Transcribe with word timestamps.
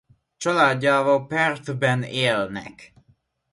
Családjával 0.37 1.25
Perth-ben 1.27 2.03
élnek. 2.03 2.93